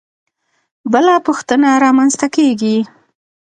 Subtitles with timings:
[0.91, 2.77] بله پوښتنه رامنځته کېږي.